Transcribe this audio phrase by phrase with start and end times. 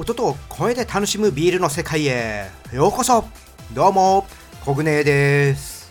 [0.00, 2.48] 音と声で楽しむビールの世界へ。
[2.72, 3.24] ようこそ。
[3.74, 4.28] どうも
[4.64, 5.90] コグネです。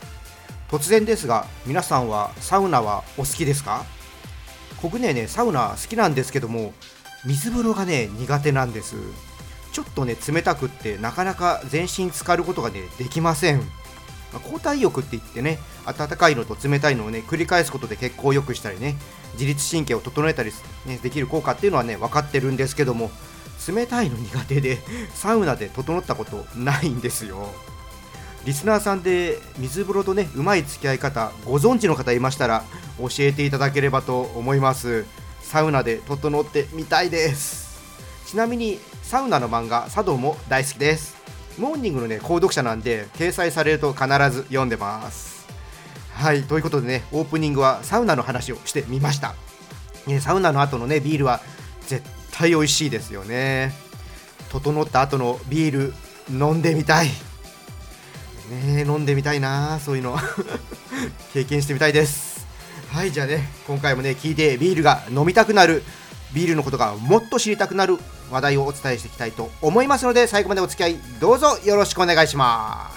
[0.70, 3.84] 突然ですが皆さんはサウナはお好きですか？
[4.82, 6.72] コグネねサウナ好きなんですけども
[7.26, 8.96] 水風呂がね苦手なんです。
[9.74, 13.62] ちょっとね冷たくってなかなか全身浸かることがねできません。
[14.32, 18.96] 交代浴って言ってね温かいのと冷たいのをね繰り返すことで血行を良くしたりね
[19.34, 20.52] 自律神経を整えたり、
[20.86, 23.12] ね、できる効果っていうのはね分かってるんですけども
[23.68, 24.78] 冷たいの苦手で
[25.14, 27.50] サウナで整ったことないんですよ。
[28.46, 32.64] リスナーさんで水風呂とねうまい付き合い方ご存知の方いましたら
[32.98, 35.06] 教えていただければと思います。
[35.42, 37.68] サウナで整ってみたいです。
[38.26, 41.18] ちなみにサウナの漫画茶道も大好きです。
[41.58, 45.48] モーニングのね購読者なんで掲載されると必ず読んでます。
[46.14, 49.36] はいということでねオープニングはサウナの話をしてみました、
[50.08, 51.42] ね、サウナの後のねビールは
[51.86, 52.04] 絶
[52.38, 53.74] 対美味しいですよね。
[54.50, 55.94] 整った後のビール
[56.30, 57.08] 飲んでみたい。
[58.52, 60.16] ね飲んでみたいなそういうの。
[61.34, 62.46] 経験してみたいです。
[62.92, 65.84] はいじゃあね今回もね聞いてビールが飲みたくなる
[66.34, 67.98] ビールのことがもっと知りたくなる
[68.32, 72.97] 話題をお伝えしていきたいと思いますので最後までお付き合いどうぞよろしくお願いします。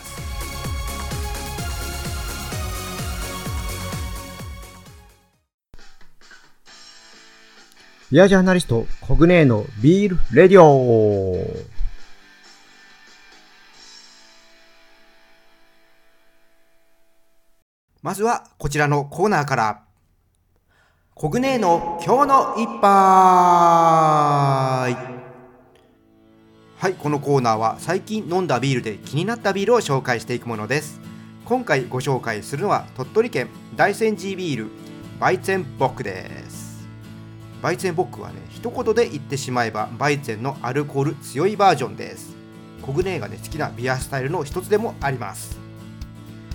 [8.10, 11.46] ビアジャーナリスト、コグネーのビールレディオ
[18.02, 19.84] まずはこちらのコーナーから。
[21.14, 22.80] コグネーの今日の一杯
[26.78, 31.00] はい、このコーナーは最近飲んだビールで気になったビールを紹介していくものです。
[31.44, 34.66] 今回ご紹介するのは鳥取県大山寺ビール
[35.20, 36.69] バイツェンボックです。
[37.62, 42.34] バイツェンボックはね一言で言ってしまえばバイツェンのアルコール強いバージョンです。
[42.82, 45.58] コグネーがね好きなビアスタイルの一つでもあります。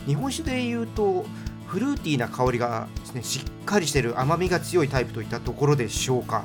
[0.08, 1.26] 日本酒でいうと
[1.68, 6.44] フルーティーな香りがですねしっかりしてる甘みが強いタイプといったところでしょうか。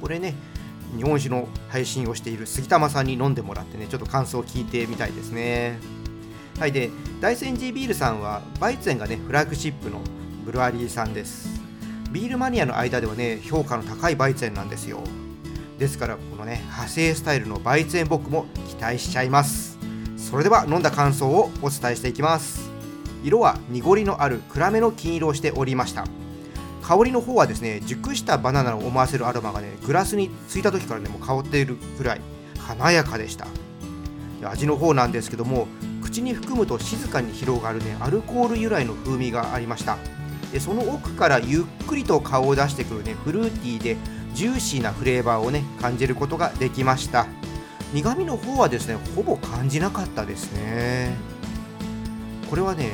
[0.00, 0.34] これね
[0.96, 5.78] 日本酒の配信をしている杉玉さんに飲んでもらってねちょっと感想を聞いてみたいですね。
[6.58, 10.00] はいで大山寺ビールさんはバイツェンがねフラッグシップの
[10.44, 11.53] ブルワリーさんです。
[12.14, 15.00] ビールマニアの間ではね評価の高いバイツェンなんですよ。
[15.80, 19.76] ですからこのね派生スタイルのバイツェン僕も期待しちゃいます。
[20.16, 22.70] それでは飲んだ感想をお伝えしていきます。
[23.24, 26.04] 色は濁りのある暗めの金色をしておりました。
[26.84, 32.20] 香りの方はですね熟したバナナを思わせるアロマがねグラスについた時からねもう香っているくらい
[32.60, 33.48] 華やかでした。
[34.44, 35.66] 味の方なんですけども
[36.00, 39.98] 口に含むと静かに広がるねアルコール由来の風味がありました。
[40.54, 43.96] でその奥からゆっくりと顔を出してくるねフルーティーで
[44.34, 47.26] ジューシーなフレーバーをね感じることができました。
[47.92, 51.16] 苦味の方はですねほぼ感じなかったですね。
[52.48, 52.92] これはね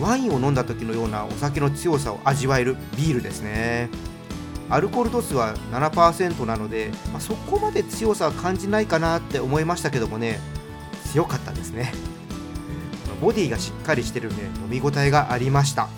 [0.00, 3.90] ワインを飲んだ時のようなお酒の強さを味わえるビールですね。
[4.70, 10.40] アルコール度数は7%なので、まあ、そこまで強さは感じないかなって思いましたけどもね
[11.12, 11.92] 強かったですね。
[13.20, 15.90] ボディがしっかりしてるね飲み応えがありました。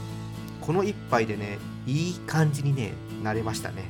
[0.67, 3.85] この1杯でねいい感じにねなれましたね。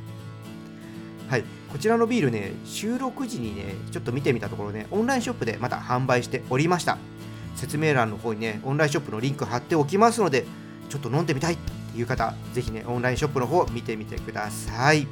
[1.28, 1.44] はい。
[1.72, 6.98] こちらのビールね収録時にねちょっと見てみたところねオンラインショップでまた販売しておりました。
[7.54, 10.44] 説明欄の方にねオンラインショップのリンク貼っておきますので
[10.90, 15.08] ちょっと飲んでみたいっていう方ぜひねオンラインショップの方見てみてください。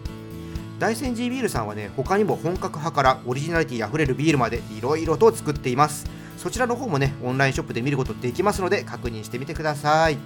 [0.78, 6.04] 大山寺ビールさんはね他にも本格派からオリジナリティあふれるビールまでいろいろと作っています。
[6.36, 10.18] そちらの方もねオンラインショップで見ることできますので確認してみてください。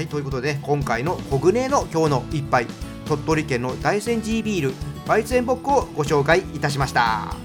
[0.00, 2.66] はいということで今回のコグネの今日の一杯
[3.04, 4.74] 鳥取県の大山寺ビール
[5.06, 7.36] バイツェンボックをご紹介いたしました。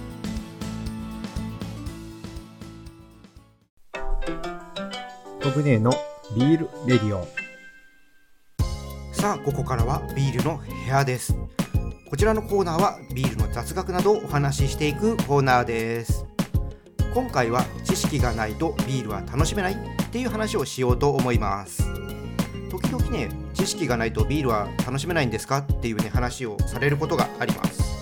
[5.43, 5.91] コグネの
[6.33, 7.27] ビールレディオ。
[9.11, 11.35] さあここからはビールの部屋です。
[12.09, 16.25] こちらのコーナーはビールの雑学などをお話ししていくコーナーです。
[17.13, 19.77] 今回は知識がないとビールは楽しめないっ
[20.09, 22.04] ていう話をしようと思います
[22.81, 27.95] 時々ね知識がないとビールは楽しめないんですかっていうね話をされることがあります。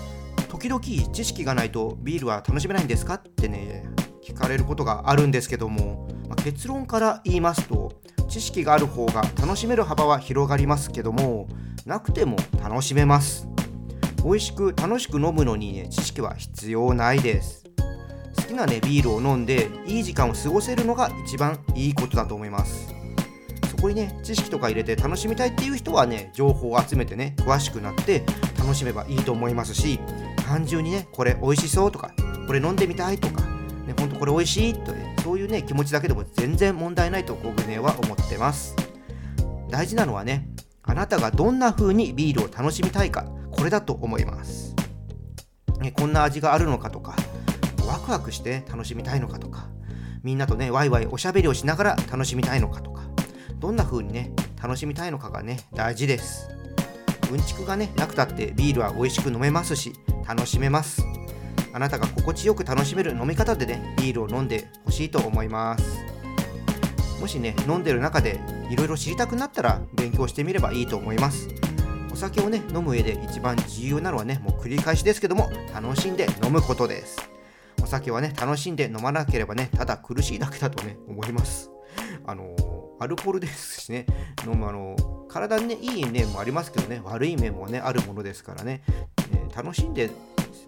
[0.48, 3.84] 時々知識がないとビールは楽しめないんですかってね
[4.24, 11.48] 聞かれることがあるんですけども、まあ、結論から言いますと知識がある方が楽しめる幅は広がりますけども
[11.84, 13.46] なくても楽しめます。
[14.24, 17.64] 美味しく楽しく飲むのにね知識は必要ないです。
[18.36, 22.93] 好きなねビールを飲んでいい時間を過ごせるのが一番いいことだと思います。
[23.84, 28.24] こにね知識とか入れて楽しみたいっていう人はね情報を集めてね詳しくなって
[28.58, 30.00] 楽しめばいいと思いますし
[30.46, 32.12] 単純にねこれ美味しそうとか
[32.46, 33.42] これ飲んでみたいとか
[33.86, 38.74] ねほんとこれ美味しいとねそういうね気持ちだけでも全然問題ないとコグネは思ってます。
[39.70, 40.48] 大事なのはね
[40.82, 44.74] あなたがどんな風にビールを楽しみたいかこれだと思います。
[45.80, 47.16] ね、こんな味があるのかとか
[47.86, 49.68] ワクワクして楽しみたいのかとか
[50.22, 52.93] みんなとねワイワイおしゃべりをしながら楽しみたいのかとか
[53.58, 56.48] どんな風にね楽しみたいのかがね大事です。
[57.32, 59.92] うんちくがねなくたってビールは美味しく飲めますし
[60.26, 61.02] 楽しめます。
[61.72, 66.04] あなたが心地よく楽しめる飲み方でねビールを飲んでほしいと思います。
[67.20, 68.40] もしね飲んでる中で
[68.70, 71.48] いろいろ知りたくなったら勉強してみればいいと思います。
[72.12, 77.18] お酒をね飲む上で一番重要なのはねもう繰り返しですけども楽しんで飲むことです。
[77.82, 81.73] お酒はね楽しんで飲まなければねただ苦しいだけだとね思います。
[82.26, 82.54] あの
[83.00, 84.06] アルコールですしね。
[84.46, 84.96] 飲むあの
[85.28, 87.00] 体にねいい面もありますけどね。
[87.04, 88.82] 悪い面もねあるものですからね、
[89.32, 90.08] えー、楽しんで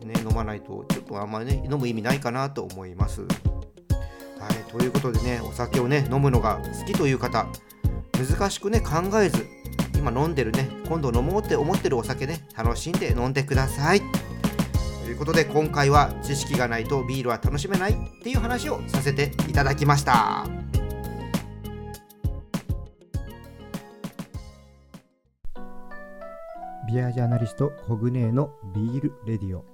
[0.05, 3.23] ね飲まないとちょっとあんまりね飲む意味ないかなと思います。
[3.23, 3.28] は
[4.50, 7.46] いということでねお酒をね飲むのが好きという方
[8.12, 9.46] 難しくね考えず
[9.96, 14.02] 今飲んでるね今度飲もうって思ってるお酒ね楽しんで飲んでください。
[15.05, 20.56] ということで今回は知識がないとビールは楽しめないっていう話をさせていただきました。
[26.87, 29.65] ビアジャーナリストコグネーのビールレディオ。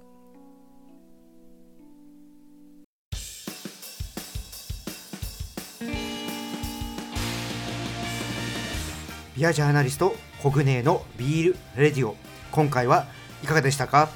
[9.37, 12.15] ビアジャーナリストコグネーのビールレディオ。
[12.51, 13.05] 今回は
[13.43, 14.09] いかがでしたか？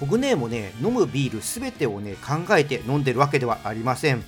[0.00, 4.24] コグネーもね飲むビールすべてをね考えて飲んでるわけではありません。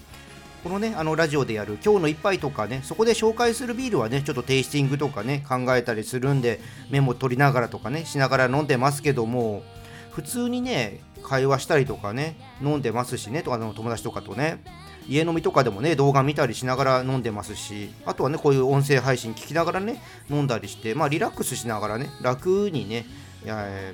[0.62, 6.61] このねあのラジオでやる今日の一杯とかねそこで紹介するビールはねちょっとテイスティングとかね考えたりするんで
[6.91, 9.62] メモ取りながらとかねしながら飲んでますけども
[10.11, 14.62] 普通にね会話したりとかね飲んでますしねとかの友達とかとね
[15.09, 23.06] 家飲みとかでもね動画見たりしながら飲んでますしあとはねこういう音声配信聞きながらね飲んだりしてまあリラックスしながらね楽にね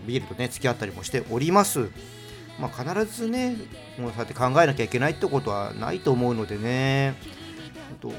[0.07, 1.91] ビールとね付き合ったりもしております。
[2.58, 3.56] まあ、必ずね
[3.99, 7.14] もうそうやって考えなきゃいけないってことはないと思うのでね。
[8.00, 8.12] と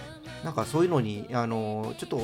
[0.43, 2.21] なんかそういうのにあのちょっと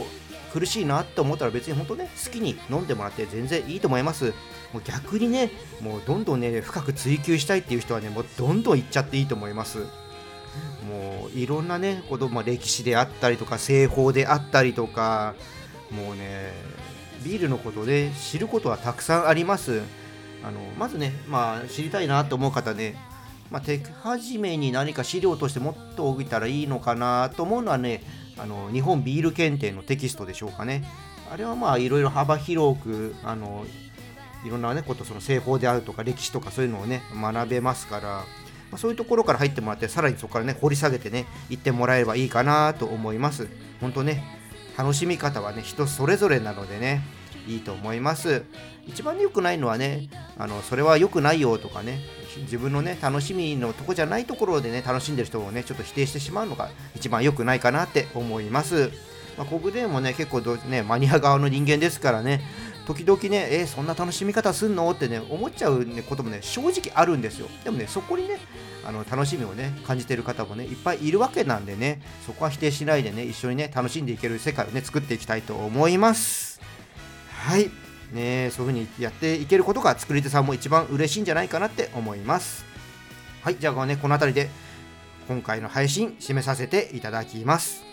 [0.51, 4.33] 苦しいなって思ったら別に本当ね好きに飲んでもらって全然いいと思います。
[4.71, 5.51] もう逆にね
[5.81, 9.80] もうどんどんね深く追求したいっていう人はねもうどんどんいっちゃっていいと思います。
[10.88, 15.33] もういろんなねこと、まあ、歴史であったりとか製法であったりとか
[15.89, 16.51] もうね
[17.24, 19.81] ビールのことで知ることはたくさんあります。
[20.44, 22.95] あのまずね、まあ、知りたいなと思う方ね、
[23.50, 28.04] まあ、手始めに何か資料として持っておいたらいいのかなと思うのはね
[28.38, 30.84] あの日本ビール検定のテキストでしょうかね。
[31.31, 33.66] あれはまあいろいろ幅広くあの
[34.45, 38.25] いろんなねことその製法であるとか歴史とかそういうのをね学べますから、ま
[38.74, 43.48] あ、そういうところから入ってもらってさらにそこからね掘り下げてね行ってもらえればいいかなと思います。
[43.80, 44.24] 本当ね
[44.78, 47.01] 楽しみ方はね人それぞれなのでね
[47.48, 48.44] いいと思います。
[48.86, 52.00] 一番良くないのはねあのそれは良くないよとかね
[52.42, 58.92] 自分のね楽しみのとこじゃないところでね楽しんでる人をねちょっと否定してしまうのが一番良くないかなって思います。
[59.38, 62.42] まあ、コグデもね結構ねマニア側の人間ですからね
[62.85, 64.92] 時々ねえー、そんな楽しみ方すんの？
[64.92, 67.47] ってね思っちゃう、ね、こともね正直あるんですよ。
[67.64, 68.38] でもねそこにね
[68.85, 76.53] あの楽しみをね感じてる方もねいっぱいいるわけなんでねそこは否定しないでね一緒にね楽しんでいける世界をね作っていきたいと思います。
[77.44, 77.69] はい。
[78.14, 82.64] ねそういう風にやっていけることが作り手さんも一番嬉しいんじゃないかなって思います。
[83.42, 84.50] はいじゃあねこの辺りで
[85.28, 87.83] 今回の配信締めさせていただきます。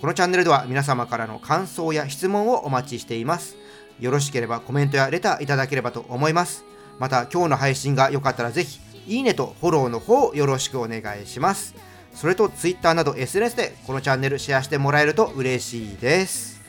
[0.00, 3.56] このチャンネルでは皆様からの感想や質問をお待ちしています。
[4.00, 6.64] よろしければコメントやレターいただければと思います。
[6.98, 11.74] また今日の配信が良かったらぜひいいねとフォローの方よろしくお願いします。
[12.12, 16.59] それと Twitter など SNS でこのチャンネルシェアしてもらえると嬉しいです。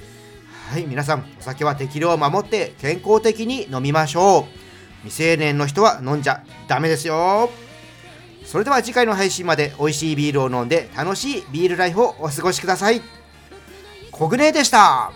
[0.71, 5.01] はい皆さんお酒は適量を守って健康的に飲みましょう。
[5.03, 7.49] 未成年の人は飲んじゃダメですよ。
[8.45, 13.01] それでは次回の配信まで美味しいビールを飲んで楽しいビールライフをお過ごしください。
[14.11, 15.11] コグネでした。